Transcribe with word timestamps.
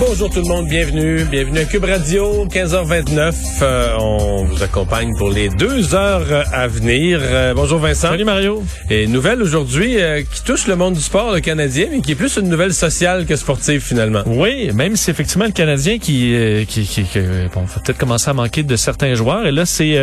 Bonjour 0.00 0.30
tout 0.30 0.40
le 0.40 0.46
monde, 0.46 0.68
bienvenue. 0.68 1.24
Bienvenue 1.24 1.58
à 1.58 1.64
Cube 1.64 1.82
Radio, 1.82 2.46
15h29. 2.46 3.34
Euh, 3.62 3.96
on 3.98 4.44
vous 4.44 4.62
accompagne 4.62 5.12
pour 5.16 5.28
les 5.28 5.48
deux 5.48 5.92
heures 5.92 6.46
à 6.52 6.68
venir. 6.68 7.18
Euh, 7.20 7.52
bonjour 7.52 7.80
Vincent. 7.80 8.10
Salut 8.10 8.24
Mario. 8.24 8.62
Et 8.90 9.08
nouvelle 9.08 9.42
aujourd'hui 9.42 10.00
euh, 10.00 10.22
qui 10.22 10.44
touche 10.44 10.68
le 10.68 10.76
monde 10.76 10.94
du 10.94 11.00
sport, 11.00 11.32
le 11.32 11.40
Canadien, 11.40 11.88
mais 11.90 12.00
qui 12.00 12.12
est 12.12 12.14
plus 12.14 12.36
une 12.36 12.48
nouvelle 12.48 12.74
sociale 12.74 13.26
que 13.26 13.34
sportive 13.34 13.80
finalement. 13.80 14.22
Oui, 14.26 14.70
même 14.72 14.94
si 14.94 15.10
effectivement 15.10 15.46
le 15.46 15.50
Canadien 15.50 15.98
qui, 15.98 16.32
qui, 16.68 16.84
qui, 16.84 17.02
bon, 17.52 17.62
va 17.62 17.80
peut-être 17.80 17.98
commencer 17.98 18.30
à 18.30 18.34
manquer 18.34 18.62
de 18.62 18.76
certains 18.76 19.14
joueurs. 19.14 19.48
Et 19.48 19.52
là, 19.52 19.66
c'est 19.66 19.98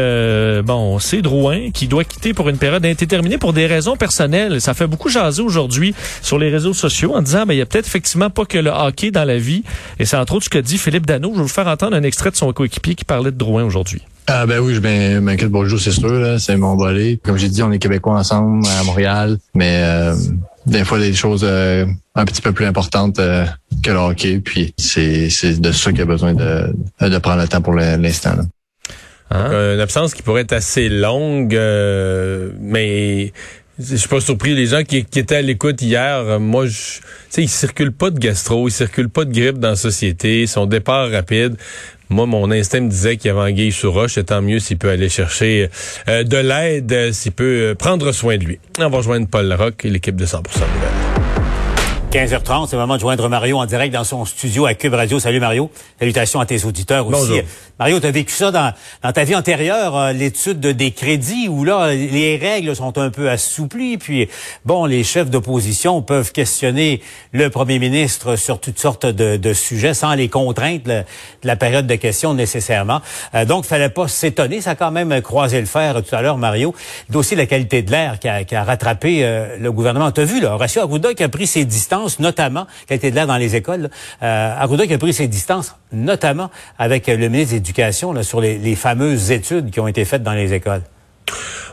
bon, 0.63 0.99
c'est 0.99 1.21
Drouin 1.21 1.71
qui 1.71 1.87
doit 1.87 2.03
quitter 2.03 2.33
pour 2.33 2.49
une 2.49 2.57
période 2.57 2.85
indéterminée 2.85 3.37
pour 3.37 3.53
des 3.53 3.65
raisons 3.65 3.95
personnelles. 3.95 4.59
Ça 4.59 4.73
fait 4.73 4.87
beaucoup 4.87 5.07
jaser 5.07 5.41
aujourd'hui 5.41 5.95
sur 6.21 6.37
les 6.37 6.49
réseaux 6.49 6.73
sociaux 6.73 7.13
en 7.15 7.21
disant, 7.21 7.45
ben, 7.45 7.53
il 7.53 7.57
y 7.59 7.61
a 7.61 7.65
peut-être 7.65 7.87
effectivement 7.87 8.29
pas 8.29 8.43
que 8.43 8.57
le 8.57 8.71
hockey 8.71 9.11
dans 9.11 9.23
la 9.23 9.37
vie. 9.37 9.63
Et 9.99 10.05
c'est 10.05 10.17
entre 10.17 10.35
autres 10.35 10.45
ce 10.45 10.49
que 10.49 10.57
dit 10.57 10.77
Philippe 10.77 11.05
Dano. 11.05 11.31
Je 11.31 11.37
vais 11.37 11.43
vous 11.43 11.47
faire 11.47 11.67
entendre 11.67 11.95
un 11.95 12.03
extrait 12.03 12.31
de 12.31 12.35
son 12.35 12.51
coéquipier 12.53 12.95
qui 12.95 13.05
parlait 13.05 13.31
de 13.31 13.37
Drouin 13.37 13.63
aujourd'hui. 13.63 14.01
Ah 14.27 14.47
ben 14.47 14.59
oui, 14.59 14.73
je 14.73 15.19
m'inquiète 15.19 15.51
pas 15.51 15.63
le 15.63 15.77
c'est 15.77 15.91
sûr. 15.91 16.39
C'est 16.39 16.57
mon 16.57 16.75
volet. 16.75 17.19
Comme 17.23 17.37
j'ai 17.37 17.49
dit, 17.49 17.61
on 17.61 17.71
est 17.71 17.77
Québécois 17.77 18.17
ensemble 18.17 18.65
à 18.79 18.83
Montréal, 18.83 19.37
mais 19.53 19.81
euh, 19.83 20.15
des 20.65 20.83
fois, 20.83 20.97
des 20.97 21.13
choses 21.13 21.43
euh, 21.43 21.85
un 22.15 22.25
petit 22.25 22.41
peu 22.41 22.51
plus 22.51 22.65
importantes 22.65 23.19
euh, 23.19 23.45
que 23.83 23.91
le 23.91 23.97
hockey. 23.97 24.39
Puis 24.39 24.73
c'est 24.77 25.59
de 25.59 25.71
ça 25.71 25.91
qu'il 25.91 26.01
a 26.01 26.05
besoin 26.05 26.33
de, 26.33 26.73
de 27.01 27.17
prendre 27.19 27.41
le 27.41 27.47
temps 27.47 27.61
pour 27.61 27.73
l'instant. 27.73 28.35
Hein? 29.29 29.51
Une 29.51 29.79
absence 29.79 30.15
qui 30.15 30.23
pourrait 30.23 30.41
être 30.41 30.53
assez 30.53 30.89
longue, 30.89 31.53
mais 32.59 33.31
je 33.79 33.95
suis 33.95 34.07
pas 34.07 34.21
surpris. 34.21 34.55
Les 34.55 34.67
gens 34.67 34.83
qui, 34.83 34.97
étaient 34.97 35.35
à 35.35 35.41
l'écoute 35.41 35.81
hier, 35.81 36.17
euh, 36.17 36.39
moi, 36.39 36.65
je, 36.65 36.99
sais, 37.29 37.43
il 37.43 37.49
circule 37.49 37.91
pas 37.91 38.09
de 38.09 38.19
gastro, 38.19 38.67
il 38.67 38.71
circule 38.71 39.09
pas 39.09 39.25
de 39.25 39.33
grippe 39.33 39.59
dans 39.59 39.69
la 39.69 39.75
société. 39.75 40.47
Son 40.47 40.65
départ 40.65 41.09
rapide. 41.11 41.55
Moi, 42.09 42.25
mon 42.27 42.51
instinct 42.51 42.81
me 42.81 42.89
disait 42.89 43.17
qu'il 43.17 43.29
y 43.29 43.31
avait 43.31 43.51
anguille 43.51 43.71
sous 43.71 43.91
roche. 43.91 44.17
Et 44.17 44.23
tant 44.23 44.41
mieux 44.41 44.59
s'il 44.59 44.77
peut 44.77 44.89
aller 44.89 45.09
chercher 45.09 45.69
euh, 46.07 46.23
de 46.23 46.37
l'aide, 46.37 46.91
euh, 46.91 47.11
s'il 47.11 47.31
peut 47.31 47.75
prendre 47.77 48.11
soin 48.11 48.37
de 48.37 48.45
lui. 48.45 48.59
On 48.79 48.89
va 48.89 48.97
rejoindre 48.97 49.27
Paul 49.27 49.45
Larocque 49.45 49.85
et 49.85 49.89
l'équipe 49.89 50.15
de 50.15 50.25
100% 50.25 50.37
Nouvelles. 50.37 51.04
15h30, 52.15 52.67
c'est 52.69 52.77
le 52.77 52.81
moment 52.81 52.95
de 52.95 53.01
joindre 53.01 53.27
Mario 53.27 53.57
en 53.57 53.65
direct 53.65 53.93
dans 53.93 54.05
son 54.05 54.23
studio 54.23 54.65
à 54.65 54.73
Cube 54.73 54.93
Radio. 54.93 55.19
Salut 55.19 55.41
Mario. 55.41 55.69
Salutations 55.99 56.39
à 56.39 56.45
tes 56.45 56.63
auditeurs 56.63 57.05
aussi. 57.05 57.27
Bonjour. 57.27 57.43
Mario, 57.77 57.99
tu 57.99 58.07
as 58.07 58.11
vécu 58.11 58.31
ça 58.31 58.51
dans, 58.51 58.73
dans 59.03 59.11
ta 59.11 59.25
vie 59.25 59.35
antérieure, 59.35 59.97
euh, 59.97 60.13
l'étude 60.13 60.61
des 60.61 60.91
crédits, 60.91 61.49
où 61.49 61.65
là, 61.65 61.93
les 61.93 62.37
règles 62.37 62.73
sont 62.73 62.97
un 62.97 63.09
peu 63.09 63.29
assouplies. 63.29 63.97
Puis, 63.97 64.29
bon, 64.63 64.85
les 64.85 65.03
chefs 65.03 65.29
d'opposition 65.29 66.01
peuvent 66.01 66.31
questionner 66.31 67.01
le 67.33 67.49
premier 67.49 67.77
ministre 67.77 68.37
sur 68.37 68.61
toutes 68.61 68.79
sortes 68.79 69.05
de, 69.05 69.35
de 69.35 69.53
sujets 69.53 69.93
sans 69.93 70.13
les 70.13 70.29
contraintes 70.29 70.83
de 70.83 71.03
la 71.43 71.55
période 71.57 71.85
de 71.85 71.95
questions 71.95 72.33
nécessairement. 72.33 73.01
Euh, 73.33 73.43
donc, 73.43 73.65
fallait 73.65 73.89
pas 73.89 74.07
s'étonner. 74.07 74.61
Ça 74.61 74.69
a 74.69 74.75
quand 74.75 74.91
même 74.91 75.21
croisé 75.21 75.59
le 75.59 75.67
fer 75.67 76.01
tout 76.01 76.15
à 76.15 76.21
l'heure, 76.21 76.37
Mario. 76.37 76.73
Le 77.09 77.13
dossier 77.13 77.35
de 77.35 77.41
la 77.41 77.47
qualité 77.47 77.81
de 77.81 77.91
l'air 77.91 78.19
qui 78.19 78.29
a, 78.29 78.45
qui 78.45 78.55
a 78.55 78.63
rattrapé 78.63 79.25
euh, 79.25 79.57
le 79.59 79.71
gouvernement. 79.73 80.13
Tu 80.13 80.21
as 80.21 80.25
vu, 80.25 80.39
là, 80.39 80.53
Horacio 80.53 80.81
Arruda 80.81 81.13
qui 81.13 81.23
a 81.23 81.29
pris 81.29 81.45
ses 81.45 81.65
distances, 81.65 82.04
notamment, 82.19 82.67
qualité 82.87 83.11
de 83.11 83.15
l'air 83.15 83.27
dans 83.27 83.37
les 83.37 83.55
écoles. 83.55 83.89
Euh, 84.23 84.55
Arruda 84.57 84.87
qui 84.87 84.93
a 84.93 84.97
pris 84.97 85.13
ses 85.13 85.27
distances, 85.27 85.75
notamment 85.91 86.49
avec 86.77 87.07
le 87.07 87.27
ministre 87.29 87.53
d'éducation 87.53 88.21
sur 88.23 88.41
les, 88.41 88.57
les 88.57 88.75
fameuses 88.75 89.31
études 89.31 89.71
qui 89.71 89.79
ont 89.79 89.87
été 89.87 90.05
faites 90.05 90.23
dans 90.23 90.33
les 90.33 90.53
écoles. 90.53 90.81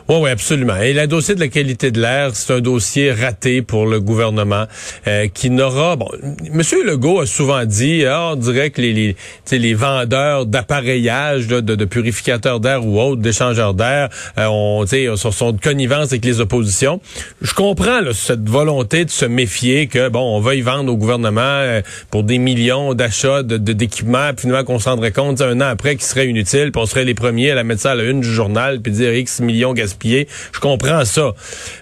Oui, 0.09 0.17
oui, 0.21 0.29
absolument. 0.29 0.75
Et 0.77 0.91
le 0.91 1.07
dossier 1.07 1.33
de 1.33 1.39
la 1.39 1.47
qualité 1.47 1.89
de 1.89 2.01
l'air, 2.01 2.31
c'est 2.35 2.53
un 2.53 2.59
dossier 2.59 3.13
raté 3.13 3.61
pour 3.61 3.85
le 3.85 4.01
gouvernement 4.01 4.65
euh, 5.07 5.27
qui 5.33 5.49
n'aura... 5.49 5.95
Bon, 5.95 6.09
Monsieur 6.51 6.83
Legault 6.83 7.21
a 7.21 7.25
souvent 7.25 7.63
dit, 7.63 8.03
ah, 8.05 8.31
on 8.33 8.35
dirait 8.35 8.69
que 8.69 8.81
les, 8.81 8.91
les, 8.93 9.15
les 9.59 9.73
vendeurs 9.73 10.45
d'appareillage, 10.45 11.47
de, 11.47 11.61
de, 11.61 11.85
purificateurs 11.85 12.59
d'air 12.59 12.85
ou 12.85 12.99
autres, 12.99 13.21
d'échangeurs 13.21 13.73
d'air, 13.73 14.09
euh, 14.37 14.47
on, 14.47 14.85
sont, 15.15 15.31
sont 15.31 15.51
de 15.53 15.61
connivence 15.61 16.11
avec 16.11 16.25
les 16.25 16.41
oppositions. 16.41 16.99
Je 17.41 17.53
comprends 17.53 18.01
cette 18.11 18.47
volonté 18.47 19.05
de 19.05 19.09
se 19.09 19.25
méfier 19.25 19.87
que, 19.87 20.09
bon, 20.09 20.35
on 20.35 20.41
va 20.41 20.53
vendre 20.61 20.91
au 20.91 20.97
gouvernement 20.97 21.41
euh, 21.41 21.81
pour 22.11 22.23
des 22.23 22.39
millions 22.39 22.93
d'achats 22.93 23.41
d'équipements, 23.43 24.27
de, 24.27 24.31
puis 24.33 24.41
finalement 24.41 24.65
qu'on 24.65 24.79
se 24.79 24.89
rendrait 24.89 25.11
compte 25.11 25.39
un 25.41 25.61
an 25.61 25.67
après 25.67 25.95
qu'ils 25.95 26.05
seraient 26.05 26.27
inutiles, 26.27 26.71
puis 26.71 26.81
on 26.81 26.85
serait 26.85 27.05
les 27.05 27.15
premiers 27.15 27.51
à 27.51 27.55
la 27.55 27.63
mettre 27.63 27.81
ça 27.81 27.91
à 27.91 27.95
la 27.95 28.03
une 28.03 28.19
du 28.19 28.31
journal, 28.31 28.81
puis 28.81 28.91
dire 28.91 29.13
X 29.13 29.39
millions 29.39 29.73
gaspillés 29.73 29.93
je 30.03 30.59
comprends 30.59 31.05
ça. 31.05 31.33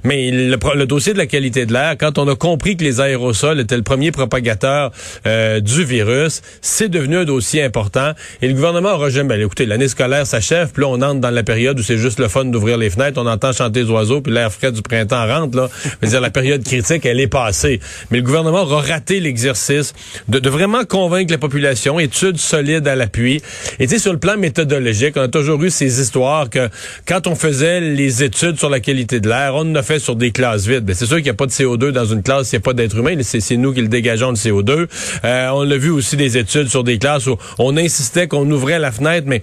Mais 0.04 0.32
le, 0.32 0.86
dossier 0.86 1.14
de 1.14 1.18
la 1.18 1.26
qualité 1.26 1.66
de 1.66 1.74
l'air, 1.74 1.96
quand 1.98 2.18
on 2.18 2.28
a 2.28 2.36
compris 2.36 2.78
que 2.78 2.84
les 2.84 3.02
aérosols 3.02 3.60
étaient 3.60 3.78
le 3.78 3.84
premier 3.84 4.12
propagateur 4.12 4.92
euh, 5.26 5.60
du 5.60 5.84
virus, 5.84 6.42
c'est 6.62 6.90
devenu 6.90 7.18
un 7.18 7.26
dossier 7.26 7.64
important. 7.64 8.12
Et 8.42 8.48
le 8.48 8.54
gouvernement 8.54 8.94
aura 8.94 9.10
jamais... 9.10 9.30
Ben, 9.32 9.42
écoutez, 9.42 9.66
l'année 9.66 9.88
scolaire 9.88 10.28
s'achève, 10.28 10.72
puis 10.74 10.82
là, 10.82 10.90
on 10.90 11.02
entre 11.02 11.22
dans 11.22 11.30
la 11.30 11.44
période 11.44 11.80
où 11.80 11.84
c'est 11.84 11.98
juste 11.98 12.20
le 12.20 12.28
fun 12.28 12.46
d'ouvrir 12.46 12.78
les 12.78 12.90
fenêtres, 12.90 13.22
on 13.22 13.28
entend 13.28 13.54
chanter 13.54 13.84
les 13.84 13.90
oiseaux, 13.90 14.22
puis 14.22 14.34
l'air 14.34 14.52
frais 14.52 14.72
du 14.72 14.82
printemps 14.82 15.26
rentre. 15.26 15.56
Là. 15.56 15.70
Je 16.02 16.08
dire, 16.08 16.22
la 16.22 16.30
période 16.30 16.64
critique, 16.64 17.06
elle 17.06 17.20
est 17.20 17.28
passée. 17.28 17.80
Mais 18.10 18.18
le 18.18 18.24
gouvernement 18.24 18.64
aura 18.64 18.82
raté 18.82 19.20
l'exercice 19.20 19.94
de, 20.28 20.40
de, 20.40 20.50
vraiment 20.50 20.84
convaincre 20.84 21.32
la 21.32 21.38
population, 21.38 22.00
études 22.00 22.38
solides 22.38 22.88
à 22.88 22.96
l'appui. 22.96 23.42
Et 23.80 23.88
tu 23.88 23.94
sais, 23.94 24.00
sur 24.00 24.12
le 24.12 24.20
plan 24.20 24.38
méthodologique, 24.38 25.16
on 25.16 25.22
a 25.22 25.28
toujours 25.28 25.64
eu 25.64 25.70
ces 25.70 26.02
histoires 26.02 26.50
que 26.50 26.70
quand 27.08 27.28
on 27.28 27.36
faisait 27.36 27.80
les 27.80 28.01
études 28.08 28.58
sur 28.58 28.70
la 28.70 28.80
qualité 28.80 29.20
de 29.20 29.30
l'air. 29.30 29.54
On 29.56 29.62
en 29.62 29.76
a 29.76 29.84
fait 29.84 30.00
sur 30.00 30.16
des 30.16 30.32
classes 30.32 30.66
vides. 30.66 30.86
Ben, 30.86 30.96
c'est 30.96 31.06
sûr 31.06 31.18
qu'il 31.18 31.26
n'y 31.26 31.30
a 31.30 31.36
pas 31.36 31.46
de 31.46 31.52
CO2 31.52 31.92
dans 31.92 32.06
une 32.06 32.24
classe 32.24 32.50
s'il 32.50 32.58
n'y 32.58 32.64
a 32.64 32.66
pas 32.66 32.74
d'être 32.74 32.98
humain. 32.98 33.16
C'est 33.22 33.58
nous 33.58 33.74
qui 33.74 33.82
le 33.82 33.88
dégageons, 33.88 34.30
le 34.30 34.36
CO2. 34.36 34.88
Euh, 35.24 35.50
on 35.54 35.70
a 35.70 35.78
vu 35.78 35.90
aussi 35.90 36.18
des 36.18 36.38
études 36.38 36.68
sur 36.68 36.84
des 36.84 36.98
classes 36.98 37.28
où 37.28 37.38
on 37.60 37.78
insistait 37.78 38.28
qu'on 38.28 38.50
ouvrait 38.50 38.80
la 38.80 38.92
fenêtre, 38.92 39.28
mais 39.28 39.42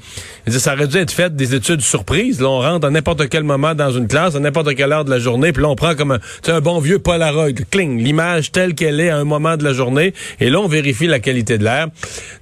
ça 0.48 0.74
aurait 0.74 0.86
dû 0.86 0.96
être 0.96 1.10
fait 1.10 1.34
des 1.34 1.54
études 1.54 1.80
surprises. 1.80 2.40
Là, 2.40 2.48
on 2.48 2.60
rentre 2.60 2.86
à 2.86 2.90
n'importe 2.90 3.28
quel 3.28 3.44
moment 3.44 3.74
dans 3.74 3.90
une 3.90 4.08
classe, 4.08 4.34
à 4.34 4.40
n'importe 4.40 4.74
quelle 4.74 4.92
heure 4.92 5.04
de 5.04 5.10
la 5.10 5.18
journée, 5.18 5.52
puis 5.52 5.62
là, 5.62 5.68
on 5.68 5.76
prend 5.76 5.94
comme 5.94 6.12
un, 6.12 6.18
un 6.48 6.60
bon 6.60 6.78
vieux 6.80 6.98
Polaroid, 6.98 7.52
cling, 7.70 8.02
l'image 8.02 8.52
telle 8.52 8.74
qu'elle 8.74 9.00
est 9.00 9.10
à 9.10 9.16
un 9.16 9.24
moment 9.24 9.56
de 9.56 9.64
la 9.64 9.72
journée, 9.72 10.14
et 10.40 10.50
là, 10.50 10.60
on 10.60 10.68
vérifie 10.68 11.06
la 11.06 11.20
qualité 11.20 11.58
de 11.58 11.64
l'air. 11.64 11.88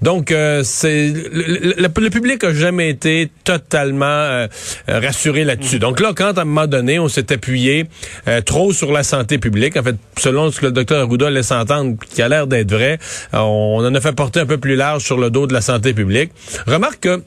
Donc, 0.03 0.31
euh, 0.31 0.63
c'est 0.65 1.13
le, 1.13 2.09
public 2.11 2.45
a 2.45 2.53
jamais 2.53 2.91
été 2.91 3.31
totalement 3.45 4.07
euh, 4.07 4.47
rassuré 4.89 5.45
là-dessus. 5.45 5.79
Donc 5.79 6.01
là, 6.01 6.06
quand 6.15 6.39
à 6.39 6.43
un 6.43 6.45
moment 6.45 6.67
donné, 6.67 6.99
on 6.99 7.09
s'est 7.09 7.33
appuyé 7.33 7.87
euh, 8.29 8.41
trop 8.41 8.73
sur 8.73 8.93
la 8.93 9.03
santé 9.03 9.39
publique, 9.39 9.77
en 9.77 9.83
fait, 9.83 9.97
selon 10.19 10.51
ce 10.51 10.61
que 10.61 10.67
le 10.67 10.73
docteur 10.73 11.03
Arruda 11.03 11.31
laisse 11.31 11.51
entendre, 11.51 11.97
qui 12.11 12.23
a 12.23 12.29
l'air 12.29 12.47
d'être 12.47 12.73
vrai, 12.73 12.99
on 13.33 13.85
en 13.85 13.95
a 13.95 14.01
fait 14.01 14.13
porter 14.13 14.41
un 14.41 14.47
peu 14.47 14.59
plus 14.59 14.77
large 14.77 15.03
sur 15.03 15.19
le 15.19 15.31
dos 15.31 15.47
de 15.47 15.53
la 15.53 15.61
santé 15.61 15.95
publique. 15.95 16.33
Remarque 16.67 17.01
que 17.01 17.23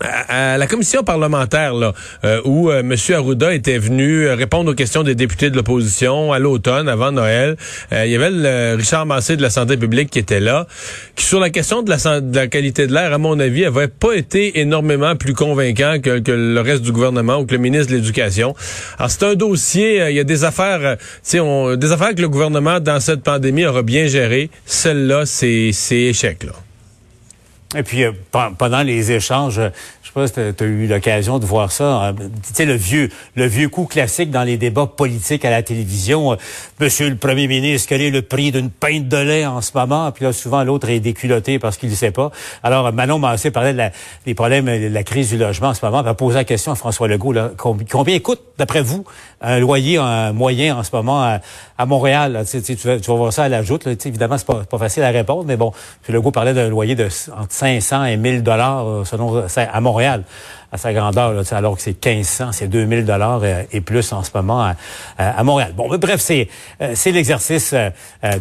à, 0.00 0.58
la 0.58 0.66
commission 0.66 1.02
parlementaire 1.02 1.74
là, 1.74 1.92
euh, 2.24 2.40
où 2.44 2.70
euh, 2.70 2.80
M. 2.80 2.94
Arruda 3.14 3.54
était 3.54 3.78
venu 3.78 4.26
euh, 4.26 4.34
répondre 4.34 4.72
aux 4.72 4.74
questions 4.74 5.02
des 5.02 5.14
députés 5.14 5.50
de 5.50 5.56
l'opposition 5.56 6.32
à 6.32 6.38
l'automne, 6.38 6.88
avant 6.88 7.12
Noël, 7.12 7.56
il 7.92 8.10
y 8.10 8.16
avait 8.16 8.30
le 8.30 8.76
Richard 8.76 9.06
Massé 9.06 9.36
de 9.36 9.42
la 9.42 9.50
santé 9.50 9.76
publique 9.76 10.10
qui 10.10 10.18
était 10.18 10.40
là, 10.40 10.66
qui 11.14 11.24
sur 11.24 11.40
la 11.40 11.50
question 11.50 11.82
de 11.82 11.90
la, 11.90 12.20
de 12.20 12.36
la 12.36 12.46
qualité 12.46 12.86
de 12.86 12.92
l'air, 12.92 13.12
à 13.12 13.18
mon 13.18 13.38
avis, 13.38 13.64
avait 13.64 13.88
pas 13.88 14.14
été 14.14 14.60
énormément 14.60 15.14
plus 15.16 15.34
convaincant 15.34 15.96
que, 16.02 16.18
que 16.18 16.32
le 16.32 16.60
reste 16.60 16.82
du 16.82 16.92
gouvernement 16.92 17.38
ou 17.38 17.46
que 17.46 17.52
le 17.52 17.60
ministre 17.60 17.92
de 17.92 17.96
l'Éducation. 17.96 18.54
Alors 18.98 19.10
c'est 19.10 19.24
un 19.24 19.34
dossier, 19.34 20.08
il 20.08 20.16
y 20.16 20.20
a 20.20 20.24
des 20.24 20.44
affaires, 20.44 20.96
on, 21.34 21.76
des 21.76 21.92
affaires 21.92 22.14
que 22.14 22.22
le 22.22 22.28
gouvernement 22.28 22.80
dans 22.80 23.00
cette 23.00 23.22
pandémie 23.22 23.66
aura 23.66 23.82
bien 23.82 24.06
géré. 24.06 24.50
Celle-là, 24.66 25.26
c'est 25.26 25.72
échec 25.90 26.44
là. 26.44 26.52
Et 27.74 27.82
puis, 27.82 28.04
euh, 28.04 28.12
pendant 28.58 28.82
les 28.82 29.12
échanges, 29.12 29.58
euh, 29.58 29.70
je 30.02 30.08
sais 30.08 30.12
pas 30.12 30.26
si 30.26 30.54
tu 30.54 30.64
as 30.64 30.66
eu 30.66 30.86
l'occasion 30.86 31.38
de 31.38 31.46
voir 31.46 31.72
ça, 31.72 32.08
hein, 32.08 32.14
tu 32.14 32.52
sais, 32.52 32.66
le 32.66 32.74
vieux, 32.74 33.08
le 33.34 33.46
vieux 33.46 33.70
coup 33.70 33.86
classique 33.86 34.30
dans 34.30 34.42
les 34.42 34.58
débats 34.58 34.86
politiques 34.86 35.44
à 35.46 35.50
la 35.50 35.62
télévision. 35.62 36.32
Euh, 36.32 36.36
Monsieur 36.80 37.08
le 37.08 37.16
premier 37.16 37.46
ministre, 37.46 37.88
quel 37.88 38.02
est 38.02 38.10
le 38.10 38.20
prix 38.20 38.52
d'une 38.52 38.68
pinte 38.68 39.08
de 39.08 39.16
lait 39.16 39.46
en 39.46 39.62
ce 39.62 39.70
moment? 39.74 40.12
Puis 40.12 40.24
là, 40.24 40.32
souvent, 40.32 40.64
l'autre 40.64 40.90
est 40.90 41.00
déculotté 41.00 41.58
parce 41.58 41.78
qu'il 41.78 41.88
ne 41.88 41.94
sait 41.94 42.10
pas. 42.10 42.30
Alors, 42.62 42.92
Manon 42.92 43.18
Massé 43.18 43.50
parlait 43.50 43.72
de 43.72 43.78
la, 43.78 43.90
des 44.26 44.34
problèmes 44.34 44.66
de 44.66 44.88
la 44.88 45.02
crise 45.02 45.30
du 45.30 45.38
logement 45.38 45.68
en 45.68 45.74
ce 45.74 45.84
moment. 45.84 46.00
Elle 46.00 46.08
a 46.08 46.14
posé 46.14 46.36
la 46.36 46.44
question 46.44 46.72
à 46.72 46.74
François 46.74 47.08
Legault, 47.08 47.32
là, 47.32 47.52
combien 47.56 48.18
coûte, 48.18 48.40
d'après 48.58 48.82
vous, 48.82 49.04
un 49.40 49.60
loyer 49.60 49.96
un 49.96 50.32
moyen 50.32 50.76
en 50.76 50.82
ce 50.82 50.90
moment 50.92 51.22
à, 51.22 51.86
Montréal? 51.86 52.44
Tu, 52.48 52.62
tu, 52.62 52.74
vas, 52.74 53.00
tu, 53.00 53.10
vas, 53.10 53.16
voir 53.16 53.32
ça 53.32 53.44
à 53.44 53.48
la 53.48 53.62
joute. 53.62 53.86
Là, 53.86 53.92
évidemment, 53.92 54.36
c'est 54.36 54.46
pas, 54.46 54.64
pas 54.64 54.78
facile 54.78 55.04
à 55.04 55.10
répondre, 55.10 55.44
mais 55.46 55.56
bon. 55.56 55.72
Legault 56.08 56.32
parlait 56.32 56.54
d'un 56.54 56.68
loyer 56.68 56.94
de 56.94 57.08
500 57.62 58.04
et 58.06 58.16
1000 58.16 58.42
dollars 58.42 58.88
euh, 58.88 59.04
selon 59.04 59.44
à 59.56 59.80
Montréal. 59.80 60.24
À 60.72 60.78
sa 60.78 60.92
grandeur, 60.92 61.32
là, 61.32 61.42
alors 61.52 61.76
que 61.76 61.82
c'est 61.82 62.04
1500, 62.04 62.52
c'est 62.52 62.66
2000 62.66 63.04
dollars 63.04 63.42
et 63.44 63.80
plus 63.80 64.12
en 64.12 64.22
ce 64.22 64.30
moment 64.34 64.62
à, 64.62 64.74
à 65.18 65.42
Montréal. 65.44 65.72
Bon, 65.76 65.88
bref, 65.98 66.20
c'est 66.20 66.48
c'est 66.94 67.12
l'exercice 67.12 67.74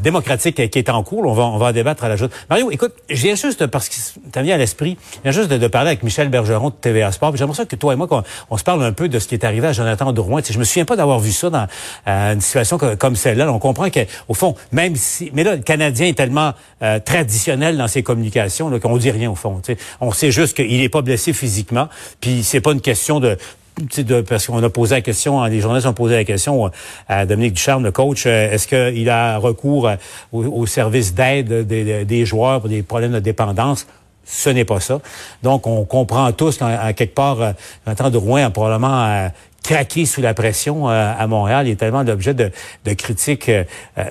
démocratique 0.01 0.69
qui 0.69 0.79
est 0.79 0.89
en 0.89 1.03
cours. 1.03 1.25
On 1.25 1.33
va 1.33 1.43
on 1.43 1.57
va 1.57 1.67
en 1.67 1.71
débattre 1.71 2.03
à 2.03 2.09
la 2.09 2.15
joute. 2.15 2.31
Mario, 2.49 2.71
écoute, 2.71 2.93
je 3.09 3.21
viens 3.21 3.35
juste 3.35 3.67
parce 3.67 3.89
que 3.89 3.95
t'as 4.31 4.41
mis 4.41 4.51
à 4.51 4.57
l'esprit, 4.57 4.97
je 5.17 5.21
viens 5.23 5.31
juste 5.31 5.49
de, 5.49 5.67
parler 5.67 5.89
avec 5.89 6.03
Michel 6.03 6.29
Bergeron 6.29 6.69
de 6.69 6.75
TVA 6.75 7.11
Sport. 7.11 7.35
J'aimerais 7.35 7.55
ça 7.55 7.65
que 7.65 7.75
toi 7.75 7.93
et 7.93 7.95
moi 7.95 8.07
on 8.49 8.57
se 8.57 8.63
parle 8.63 8.83
un 8.83 8.91
peu 8.91 9.09
de 9.09 9.19
ce 9.19 9.27
qui 9.27 9.35
est 9.35 9.45
arrivé 9.45 9.67
à 9.67 9.73
Jonathan 9.73 10.11
Drouin. 10.11 10.41
Je 10.47 10.57
me 10.57 10.63
souviens 10.63 10.85
pas 10.85 10.95
d'avoir 10.95 11.19
vu 11.19 11.31
ça 11.31 11.49
dans 11.49 11.67
une 12.05 12.41
situation 12.41 12.77
comme 12.77 13.15
celle-là. 13.15 13.51
On 13.51 13.59
comprend 13.59 13.89
qu'au 13.89 14.33
fond, 14.33 14.55
même 14.71 14.95
si, 14.95 15.31
mais 15.33 15.43
là, 15.43 15.55
le 15.55 15.61
Canadien 15.61 16.07
est 16.07 16.17
tellement 16.17 16.53
traditionnel 17.05 17.77
dans 17.77 17.87
ses 17.87 18.03
communications 18.03 18.79
qu'on 18.79 18.97
dit 18.97 19.11
rien 19.11 19.31
au 19.31 19.35
fond. 19.35 19.61
On 19.99 20.11
sait 20.11 20.31
juste 20.31 20.55
qu'il 20.55 20.79
n'est 20.79 20.89
pas 20.89 21.01
blessé 21.01 21.33
physiquement, 21.33 21.87
puis 22.21 22.43
c'est 22.43 22.61
pas 22.61 22.71
une 22.71 22.81
question 22.81 23.19
de 23.19 23.37
de, 23.97 24.21
parce 24.21 24.47
qu'on 24.47 24.61
a 24.61 24.69
posé 24.69 24.95
la 24.95 25.01
question, 25.01 25.41
hein, 25.41 25.49
les 25.49 25.59
journalistes 25.59 25.87
ont 25.87 25.93
posé 25.93 26.15
la 26.15 26.23
question 26.23 26.69
à 27.07 27.25
Dominique 27.25 27.53
Ducharme, 27.53 27.83
le 27.83 27.91
coach, 27.91 28.25
euh, 28.25 28.51
est-ce 28.51 28.67
qu'il 28.67 29.09
a 29.09 29.37
recours 29.37 29.89
au, 30.31 30.65
service 30.65 31.13
d'aide 31.13 31.65
des, 31.65 32.25
joueurs 32.25 32.61
pour 32.61 32.69
des 32.69 32.83
problèmes 32.83 33.13
de 33.13 33.19
dépendance? 33.19 33.87
Ce 34.23 34.49
n'est 34.49 34.65
pas 34.65 34.79
ça. 34.79 35.01
Donc, 35.41 35.65
on 35.67 35.83
comprend 35.83 36.31
tous 36.31 36.57
qu'à 36.57 36.93
quelque 36.93 37.15
part, 37.15 37.41
euh, 37.41 37.51
Nathan 37.87 38.09
Drouin 38.09 38.45
a 38.45 38.49
probablement 38.49 39.05
euh, 39.05 39.27
craqué 39.63 40.05
sous 40.05 40.21
la 40.21 40.33
pression 40.33 40.87
à 40.87 41.27
Montréal. 41.27 41.67
Il 41.67 41.71
est 41.71 41.75
tellement 41.75 42.01
l'objet 42.01 42.33
de, 42.33 42.51
critiques 42.93 43.51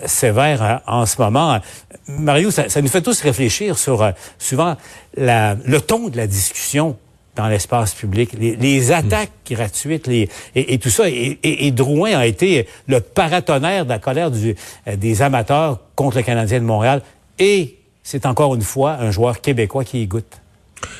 sévères 0.06 0.81
en 0.87 1.06
ce 1.06 1.21
moment. 1.21 1.59
Mario, 2.06 2.53
ça, 2.53 2.67
nous 2.81 2.89
fait 2.89 3.03
tous 3.03 3.21
réfléchir 3.21 3.77
sur 3.77 4.13
souvent 4.39 4.77
le 5.17 5.79
ton 5.79 6.06
de 6.06 6.17
la 6.17 6.29
discussion 6.29 6.97
dans 7.41 7.49
l'espace 7.49 7.95
public, 7.95 8.33
les, 8.39 8.93
attaques 8.93 9.31
gratuites, 9.51 10.07
les, 10.07 10.29
et, 10.55 10.79
tout 10.79 10.91
ça. 10.91 11.05
Et, 11.09 11.71
Drouin 11.71 12.19
a 12.19 12.27
été 12.27 12.67
le 12.87 13.01
paratonnerre 13.01 13.85
de 13.85 13.91
la 13.91 13.99
colère 13.99 14.31
du, 14.31 14.55
euh, 14.87 14.97
des 14.97 15.23
amateurs 15.23 15.81
contre 15.95 16.19
le 16.19 16.23
Canadien 16.23 16.61
de 16.61 16.65
Montréal. 16.65 17.01
Et 17.39 17.77
c'est 18.03 18.27
encore 18.27 18.55
une 18.55 18.63
fois 18.63 18.99
un 19.01 19.11
joueur 19.11 19.41
québécois 19.41 19.85
qui 19.85 20.03
y 20.03 20.07
goûte. 20.07 20.39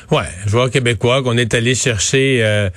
Ouais, 0.09 0.23
joueur 0.47 0.71
québécois 0.71 1.21
qu'on 1.21 1.37
est 1.37 1.53
allé 1.53 1.75
chercher 1.75 2.39
euh, 2.41 2.69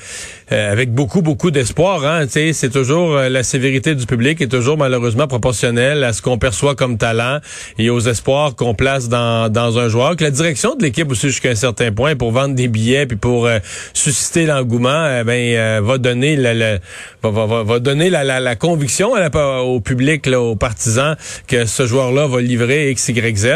euh, 0.52 0.72
avec 0.72 0.92
beaucoup, 0.92 1.22
beaucoup 1.22 1.50
d'espoir. 1.50 2.04
Hein, 2.04 2.26
c'est 2.28 2.72
toujours 2.72 3.16
euh, 3.16 3.28
la 3.28 3.42
sévérité 3.42 3.94
du 3.94 4.06
public 4.06 4.40
est 4.40 4.48
toujours 4.48 4.76
malheureusement 4.76 5.26
proportionnelle 5.26 6.04
à 6.04 6.12
ce 6.12 6.22
qu'on 6.22 6.38
perçoit 6.38 6.74
comme 6.74 6.98
talent 6.98 7.38
et 7.78 7.90
aux 7.90 8.00
espoirs 8.00 8.54
qu'on 8.56 8.74
place 8.74 9.08
dans, 9.08 9.50
dans 9.50 9.78
un 9.78 9.88
joueur. 9.88 10.16
Que 10.16 10.24
la 10.24 10.30
direction 10.30 10.74
de 10.74 10.82
l'équipe 10.82 11.10
aussi 11.10 11.28
jusqu'à 11.28 11.50
un 11.50 11.54
certain 11.54 11.92
point 11.92 12.16
pour 12.16 12.32
vendre 12.32 12.54
des 12.54 12.68
billets 12.68 13.06
puis 13.06 13.16
pour 13.16 13.48
susciter 13.92 14.46
l'engouement, 14.46 15.20
eh 15.20 15.24
ben 15.24 15.80
va 15.82 15.98
donner 15.98 16.36
la, 16.36 16.54
la 16.54 16.78
va, 17.22 17.62
va, 17.62 17.78
donner 17.78 18.10
la, 18.10 18.24
la, 18.24 18.40
la 18.40 18.56
conviction 18.56 19.12
au 19.14 19.80
public, 19.80 20.26
là, 20.26 20.40
aux 20.40 20.56
partisans 20.56 21.16
que 21.46 21.64
ce 21.66 21.86
joueur-là 21.86 22.26
va 22.26 22.40
livrer 22.40 22.90
X, 22.90 23.08
Y, 23.08 23.36
Z. 23.36 23.46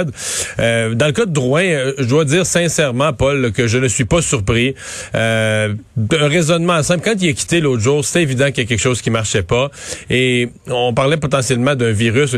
dans 0.59 1.07
le 1.07 1.13
cas 1.13 1.27
de 1.27 1.33
Drouin, 1.33 1.93
je 1.99 2.05
dois 2.05 2.25
dire 2.25 2.47
sincèrement, 2.47 3.13
Paul 3.13 3.53
que 3.53 3.67
je 3.67 3.79
ne 3.79 3.89
suis 3.89 4.05
pas 4.05 4.23
surpris. 4.23 4.75
Euh, 5.15 5.75
un 5.97 6.29
raisonnement 6.29 6.78
Quand 6.83 7.15
il 7.21 7.29
est 7.29 7.35
quitté 7.35 7.61
l'autre 7.61 7.83
jour, 7.83 8.05
c'était 8.05 8.23
évident 8.23 8.47
qu'il 8.47 8.65
y 8.65 8.67
a 8.67 8.69
quelque 8.69 8.81
chose 8.81 9.03
qui 9.03 9.11
marchait 9.11 9.43
pas. 9.43 9.71
Et 10.11 10.49
on 10.69 10.95
parlait 10.95 11.19
potentiellement 11.19 11.75
d'un 11.75 11.93
virus. 11.93 12.37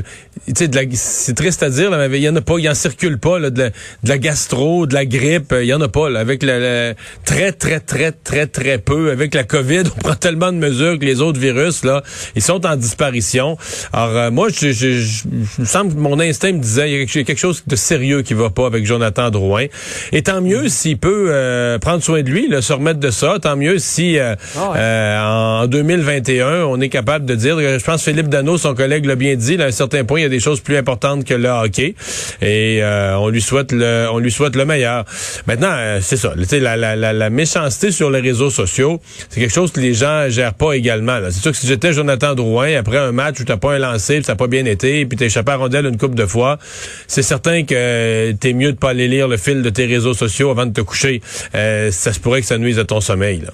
C'est 0.55 1.35
triste 1.35 1.63
à 1.63 1.71
dire, 1.71 1.91
mais 1.91 2.19
il 2.19 2.23
y 2.23 2.29
en 2.29 2.37
a 2.37 2.41
pas, 2.41 2.59
il 2.59 2.69
en 2.69 2.75
circule 2.75 3.19
pas 3.19 3.39
là, 3.39 3.51
de, 3.51 3.71
la, 4.05 4.19
gastro, 4.19 4.87
de 4.87 4.95
la 4.95 5.07
grippe. 5.07 5.55
Il 5.59 5.67
y 5.67 5.75
en 5.75 5.81
a 5.81 5.89
pas. 5.89 6.11
Là, 6.11 6.21
avec 6.21 6.41
très, 6.41 7.53
très, 7.53 7.81
très, 7.81 8.13
très, 8.13 8.47
très 8.47 8.79
peu. 8.79 9.11
Avec 9.11 9.35
la 9.35 9.45
COVID, 9.45 9.85
on 9.97 10.01
prend 10.01 10.15
tellement 10.17 10.53
de 10.53 10.59
mesures 10.59 10.99
que 10.99 11.05
les 11.05 11.21
autres 11.21 11.41
virus, 11.41 11.85
là, 11.85 12.03
ils 12.35 12.43
sont 12.43 12.67
en 12.67 12.77
disparition. 12.77 13.57
Alors, 13.93 14.17
euh, 14.17 14.31
moi, 14.31 14.49
je, 14.49 14.73
je, 14.73 14.99
je, 14.99 15.23
me 15.59 15.67
semble 15.67 15.95
que 15.95 15.99
mon 15.99 16.19
instinct 16.19 16.53
me 16.53 16.59
disait, 16.59 16.91
il 16.91 16.99
y 16.99 17.03
a 17.03 17.25
quelque 17.25 17.39
chose 17.39 17.63
de 17.67 17.77
sérieux 17.77 18.23
qui 18.23 18.35
va 18.35 18.51
pas 18.51 18.67
avec 18.67 18.85
Jonathan 18.85 19.31
Drouin. 19.31 19.67
Et 20.13 20.23
tant 20.23 20.41
mieux 20.41 20.69
si 20.69 20.81
s'il 20.81 20.99
peut 20.99 21.27
euh, 21.29 21.79
prendre 21.79 22.03
soin 22.03 22.23
de 22.23 22.31
lui, 22.31 22.49
là, 22.49 22.63
se 22.63 22.73
remettre 22.73 23.01
de 23.01 23.11
ça, 23.11 23.39
tant 23.41 23.55
mieux 23.55 23.79
si 23.79 24.19
euh, 24.19 24.30
ah 24.57 24.73
euh, 24.77 25.63
en 25.63 25.67
2021, 25.67 26.65
on 26.65 26.81
est 26.81 26.89
capable 26.89 27.25
de 27.25 27.35
dire, 27.35 27.59
je 27.59 27.85
pense 27.85 28.03
Philippe 28.03 28.29
Dano, 28.29 28.59
son 28.59 28.75
collègue, 28.75 29.07
l'a 29.07 29.17
bien 29.17 29.35
dit, 29.37 29.61
à 29.61 29.67
un 29.67 29.71
certain 29.71 30.05
point, 30.05 30.21
il 30.21 30.23
y 30.23 30.27
a 30.27 30.31
des 30.31 30.41
choses 30.41 30.61
plus 30.61 30.77
importantes 30.77 31.25
que 31.25 31.35
le 31.35 31.49
hockey. 31.49 31.95
Et 32.43 32.83
on 32.85 33.29
lui 33.29 33.43
souhaite 33.43 33.73
le 33.73 34.09
on 34.13 34.19
lui 34.19 34.31
souhaite 34.31 34.57
le 34.57 34.65
meilleur. 34.65 35.05
Maintenant, 35.47 35.75
c'est 36.01 36.17
ça. 36.17 36.33
La, 36.53 36.77
la, 36.77 36.97
la, 36.97 37.13
la, 37.13 37.31
méchanceté 37.31 37.91
sur 37.91 38.11
les 38.11 38.21
réseaux 38.21 38.51
sociaux, 38.51 39.01
c'est 39.29 39.41
quelque 39.41 39.53
chose 39.53 39.73
que 39.73 39.81
les 39.81 39.95
gens 39.95 40.29
gèrent 40.29 40.55
pas 40.55 40.73
également. 40.73 41.19
C'est 41.31 41.41
sûr 41.41 41.53
que 41.53 41.57
si 41.57 41.67
j'étais 41.67 41.93
Jonathan 41.93 42.35
Drouin, 42.35 42.77
après 42.77 42.99
un 42.99 43.13
match 43.13 43.41
où 43.41 43.45
t'as 43.45 43.57
pas 43.57 43.75
un 43.75 43.79
lancé, 43.79 44.23
ça 44.23 44.33
n'a 44.33 44.37
pas 44.37 44.47
bien 44.47 44.65
été, 44.65 45.07
puis 45.07 45.17
t'es 45.17 45.27
échappé 45.27 45.53
à 45.53 45.57
rondelle 45.57 45.87
une 45.87 45.97
coupe 45.97 46.15
de 46.15 46.27
fois, 46.27 46.59
c'est 47.07 47.23
certain 47.23 47.65
que 47.65 48.33
t'es 48.33 48.53
mieux 48.53 48.73
de 48.73 48.77
pas 48.79 48.91
aller 48.91 49.09
lire 49.09 49.29
le 49.29 49.37
fil 49.37 49.63
de 49.63 49.71
tes 49.71 49.87
réseaux 49.87 50.15
sociaux 50.15 50.51
avant 50.51 50.67
de 50.67 50.73
te 50.73 50.81
coucher, 50.81 51.21
euh, 51.55 51.91
ça 51.91 52.13
se 52.13 52.21
pourrait 52.21 52.41
que 52.41 52.47
ça 52.47 52.59
nuise 52.59 52.79
à 52.79 52.85
ton 52.85 53.01
sommeil. 53.01 53.41
Là. 53.41 53.53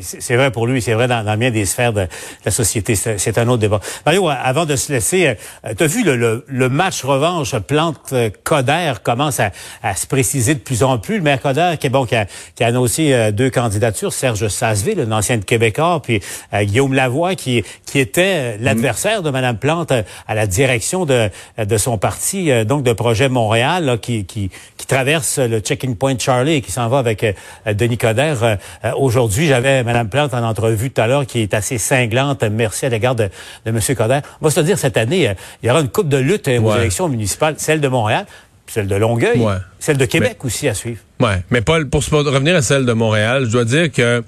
C'est 0.00 0.36
vrai 0.36 0.50
pour 0.52 0.66
lui, 0.66 0.80
c'est 0.80 0.94
vrai 0.94 1.08
dans, 1.08 1.36
bien 1.36 1.50
des 1.50 1.64
sphères 1.64 1.92
de 1.92 2.06
la 2.44 2.50
société. 2.50 2.94
C'est 2.94 3.38
un 3.38 3.48
autre 3.48 3.58
débat. 3.58 3.80
Mario, 4.06 4.28
avant 4.28 4.64
de 4.64 4.76
se 4.76 4.92
laisser, 4.92 5.26
euh, 5.26 5.74
tu 5.76 5.82
as 5.82 5.86
vu 5.86 6.04
le, 6.04 6.44
le, 6.46 6.68
match 6.68 7.02
revanche 7.04 7.56
Plante-Coder 7.58 8.94
commence 9.02 9.40
à, 9.40 9.50
à, 9.82 9.96
se 9.96 10.06
préciser 10.06 10.54
de 10.54 10.60
plus 10.60 10.84
en 10.84 10.98
plus. 10.98 11.16
Le 11.16 11.22
maire 11.22 11.40
Coder, 11.40 11.74
qui, 11.80 11.88
est 11.88 11.90
bon, 11.90 12.06
qui, 12.06 12.14
a, 12.14 12.26
qui 12.54 12.62
a 12.62 12.68
annoncé 12.68 13.12
euh, 13.12 13.32
deux 13.32 13.50
candidatures, 13.50 14.12
Serge 14.12 14.46
Sasseville, 14.46 15.00
un 15.00 15.12
ancien 15.12 15.38
de 15.38 15.44
Québécois, 15.44 16.00
puis 16.00 16.20
euh, 16.54 16.62
Guillaume 16.62 16.94
Lavoie, 16.94 17.34
qui, 17.34 17.64
qui 17.84 17.98
était 17.98 18.56
l'adversaire 18.58 19.22
de 19.22 19.30
Mme 19.30 19.58
Plante 19.58 19.92
à 20.28 20.34
la 20.34 20.46
direction 20.46 21.04
de, 21.04 21.28
de 21.58 21.76
son 21.76 21.98
parti, 21.98 22.50
donc 22.64 22.84
de 22.84 22.92
Projet 22.92 23.28
Montréal, 23.28 23.98
qui, 24.00 24.24
qui, 24.24 24.50
qui, 24.82 24.86
traverse 24.86 25.38
le 25.38 25.60
Checking 25.60 25.96
Point 25.96 26.18
Charlie 26.18 26.54
et 26.54 26.60
qui 26.60 26.72
s'en 26.72 26.88
va 26.88 26.98
avec 26.98 27.24
Denis 27.66 27.98
Coderre. 27.98 28.58
Aujourd'hui, 28.96 29.46
j'avais 29.46 29.82
Mme 29.82 30.08
Plante 30.08 30.34
en 30.34 30.42
entrevue 30.44 30.90
tout 30.90 31.00
à 31.00 31.06
l'heure 31.06 31.26
qui 31.26 31.40
est 31.40 31.54
assez 31.54 31.78
cinglante. 31.78 32.42
Merci 32.42 32.86
à 32.86 32.88
l'égard 32.88 33.14
de, 33.14 33.30
de 33.64 33.70
M. 33.70 33.80
Coder. 33.96 34.20
On 34.40 34.46
va 34.46 34.50
se 34.50 34.60
dire, 34.60 34.78
cette 34.78 34.96
année, 34.96 35.28
euh, 35.28 35.34
il 35.62 35.68
y 35.68 35.70
aura 35.70 35.80
une 35.80 35.88
coupe 35.88 36.08
de 36.08 36.16
lutte 36.16 36.48
euh, 36.48 36.60
aux 36.60 36.76
élections 36.76 37.08
municipales, 37.08 37.54
celle 37.58 37.80
de 37.80 37.88
Montréal, 37.88 38.26
celle 38.66 38.86
de 38.86 38.96
Longueuil, 38.96 39.44
celle 39.82 39.96
de 39.96 40.04
Québec 40.04 40.44
aussi 40.44 40.68
à 40.68 40.74
suivre. 40.74 41.00
Ouais, 41.22 41.40
mais 41.50 41.60
Paul, 41.60 41.88
pour, 41.88 42.02
revenir 42.02 42.56
à 42.56 42.62
celle 42.62 42.84
de 42.84 42.92
Montréal, 42.92 43.44
je 43.46 43.50
dois 43.52 43.64
dire 43.64 43.92
que 43.92 44.24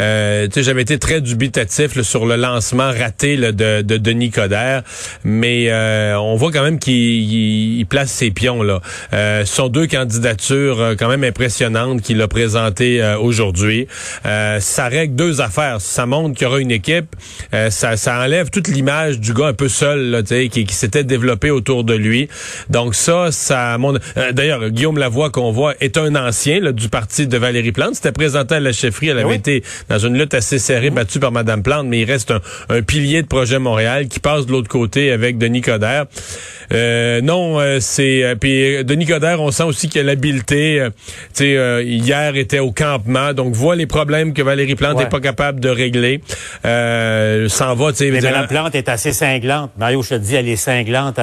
euh, 0.00 0.48
j'avais 0.56 0.80
été 0.80 0.98
très 0.98 1.20
dubitatif 1.20 2.00
sur 2.00 2.24
le 2.24 2.36
lancement 2.36 2.90
raté 2.90 3.36
de, 3.36 3.82
de 3.82 3.96
Denis 3.98 4.30
Coderre, 4.30 4.82
mais 5.24 5.66
euh, 5.68 6.18
on 6.18 6.36
voit 6.36 6.50
quand 6.50 6.62
même 6.62 6.78
qu'il 6.78 7.84
place 7.86 8.10
ses 8.10 8.30
pions 8.30 8.62
là. 8.62 8.80
Euh, 9.12 9.44
ce 9.44 9.56
sont 9.56 9.68
deux 9.68 9.86
candidatures 9.86 10.80
euh, 10.80 10.94
quand 10.98 11.08
même 11.08 11.24
impressionnantes 11.24 12.00
qu'il 12.00 12.22
a 12.22 12.28
présentées 12.28 13.02
aujourd'hui. 13.20 13.86
ça 14.24 14.88
règle 14.88 15.16
deux 15.16 15.40
affaires. 15.40 15.80
Ça 15.80 16.06
montre 16.06 16.34
qu'il 16.34 16.46
y 16.46 16.50
aura 16.50 16.60
une 16.60 16.70
équipe. 16.70 17.14
ça, 17.52 17.96
ça 17.96 18.20
enlève 18.20 18.50
toute 18.50 18.68
l'image 18.68 19.20
du 19.20 19.34
gars 19.34 19.48
un 19.48 19.54
peu 19.54 19.68
seul 19.68 20.10
là, 20.10 20.22
qui, 20.22 20.48
qui 20.50 20.74
s'était 20.74 21.04
développé 21.04 21.50
autour 21.50 21.84
de 21.84 21.94
lui. 21.94 22.28
Donc 22.70 22.94
ça, 22.94 23.32
ça 23.32 23.76
montre. 23.78 24.00
D'ailleurs, 24.32 24.70
Guillaume 24.70 24.97
Lavoie 24.98 25.30
qu'on 25.30 25.52
voit 25.52 25.74
est 25.80 25.96
un 25.96 26.14
ancien 26.14 26.72
du 26.72 26.88
parti 26.88 27.26
de 27.26 27.38
Valérie 27.38 27.72
Plante. 27.72 27.94
C'était 27.94 28.12
présenté 28.12 28.56
à 28.56 28.60
la 28.60 28.72
chefferie. 28.72 29.08
Elle 29.08 29.18
avait 29.18 29.36
été 29.36 29.62
dans 29.88 29.98
une 29.98 30.18
lutte 30.18 30.34
assez 30.34 30.58
serrée, 30.58 30.90
battue 30.90 31.20
par 31.20 31.32
Madame 31.32 31.62
Plante, 31.62 31.86
mais 31.86 32.00
il 32.00 32.04
reste 32.04 32.32
un, 32.68 32.82
pilier 32.82 33.22
de 33.22 33.26
projet 33.26 33.58
Montréal 33.58 34.08
qui 34.08 34.20
passe 34.20 34.46
de 34.46 34.52
l'autre 34.52 34.68
côté 34.68 35.10
avec 35.10 35.38
Denis 35.38 35.60
Coderre. 35.60 36.06
Euh, 36.72 37.20
non, 37.22 37.58
euh, 37.58 37.78
c'est 37.80 38.22
euh, 38.22 38.34
puis 38.34 38.84
Denis 38.84 39.06
Coderre, 39.06 39.40
on 39.40 39.50
sent 39.50 39.62
aussi 39.62 39.88
qu'il 39.88 40.00
a 40.02 40.04
l'habileté. 40.04 40.86
tu 41.34 41.44
sais, 41.44 41.84
hier 41.84 42.36
était 42.36 42.58
au 42.58 42.72
campement, 42.72 43.32
donc 43.32 43.54
voit 43.54 43.76
les 43.76 43.86
problèmes 43.86 44.34
que 44.34 44.42
Valérie 44.42 44.74
Plante 44.74 44.98
n'est 44.98 45.08
pas 45.08 45.20
capable 45.20 45.60
de 45.60 45.68
régler. 45.68 46.20
S'en 46.64 47.74
va, 47.74 47.92
tu 47.92 47.98
sais. 47.98 48.10
Mais 48.10 48.20
Mme 48.20 48.46
Plante 48.46 48.74
est 48.74 48.88
assez 48.88 49.12
cinglante. 49.12 49.70
Mario, 49.78 50.02
je 50.02 50.10
te 50.10 50.14
dis, 50.14 50.34
elle 50.34 50.48
est 50.48 50.56
cinglante 50.56 51.20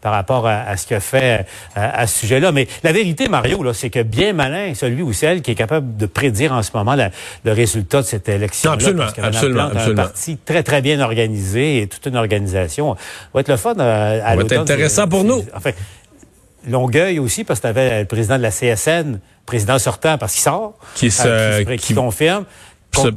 par 0.00 0.12
rapport 0.12 0.46
à, 0.46 0.76
ce 0.76 0.86
qu'elle 0.86 1.00
fait 1.00 1.46
à, 1.74 2.06
ce 2.06 2.20
sujet-là. 2.20 2.52
Mais 2.52 2.66
la 2.82 2.92
vérité, 2.92 3.17
Mario, 3.26 3.62
là, 3.62 3.74
c'est 3.74 3.90
que 3.90 4.02
bien 4.02 4.32
malin 4.32 4.74
celui 4.74 5.02
ou 5.02 5.12
celle 5.12 5.42
qui 5.42 5.50
est 5.50 5.56
capable 5.56 5.96
de 5.96 6.06
prédire 6.06 6.52
en 6.52 6.62
ce 6.62 6.70
moment 6.74 6.94
le 6.94 7.52
résultat 7.52 8.02
de 8.02 8.06
cette 8.06 8.28
élection. 8.28 8.70
Absolument, 8.70 9.02
parce 9.02 9.14
que 9.14 9.20
absolument, 9.22 9.64
Plante 9.64 9.76
absolument. 9.76 10.02
un 10.02 10.04
parti 10.04 10.36
très 10.44 10.62
très 10.62 10.82
bien 10.82 11.00
organisé 11.00 11.82
et 11.82 11.86
toute 11.88 12.06
une 12.06 12.16
organisation. 12.16 12.94
Ça 12.94 13.00
va 13.34 13.40
être 13.40 13.48
le 13.48 13.56
fun 13.56 13.74
à, 13.78 14.36
l'automne 14.36 14.88
ça 14.88 15.06
pour 15.06 15.24
nous. 15.24 15.44
Enfin, 15.54 15.70
Longueuil 16.68 17.18
aussi, 17.18 17.44
parce 17.44 17.60
que 17.60 17.62
tu 17.62 17.68
avais 17.68 18.00
le 18.00 18.06
président 18.06 18.36
de 18.36 18.42
la 18.42 18.50
CSN, 18.50 19.20
président 19.46 19.78
sortant, 19.78 20.18
parce 20.18 20.34
qu'il 20.34 20.42
sort, 20.42 20.74
qui, 20.94 21.10
se, 21.10 21.62
qui, 21.76 21.94
confirme. 21.94 22.44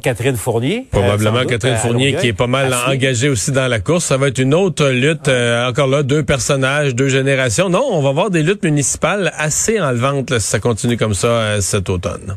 Catherine 0.02 0.36
Fournier. 0.36 0.86
Euh, 0.94 0.98
Probablement 0.98 1.44
Catherine 1.44 1.76
Fournier 1.76 2.14
qui 2.14 2.28
est 2.28 2.32
pas 2.32 2.46
mal 2.46 2.72
engagée 2.86 3.28
aussi 3.28 3.50
dans 3.52 3.66
la 3.68 3.80
course. 3.80 4.04
Ça 4.04 4.16
va 4.16 4.28
être 4.28 4.38
une 4.38 4.54
autre 4.54 4.86
lutte. 4.88 5.28
Euh, 5.28 5.68
encore 5.68 5.88
là, 5.88 6.02
deux 6.02 6.22
personnages, 6.22 6.94
deux 6.94 7.08
générations. 7.08 7.68
Non, 7.68 7.84
on 7.90 8.00
va 8.02 8.12
voir 8.12 8.30
des 8.30 8.42
luttes 8.42 8.62
municipales 8.62 9.32
assez 9.36 9.80
enlevantes 9.80 10.38
si 10.38 10.46
ça 10.46 10.58
continue 10.60 10.96
comme 10.96 11.14
ça 11.14 11.26
euh, 11.28 11.60
cet 11.60 11.88
automne. 11.90 12.36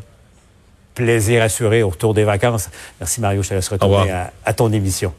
plaisir 0.94 1.42
assuré 1.42 1.82
au 1.82 1.90
retour 1.90 2.14
des 2.14 2.24
vacances. 2.24 2.68
Merci 3.00 3.20
Mario, 3.20 3.42
je 3.42 3.50
te 3.50 3.54
laisse 3.54 3.68
retourner 3.68 4.10
à, 4.10 4.32
à 4.44 4.52
ton 4.52 4.72
émission. 4.72 5.12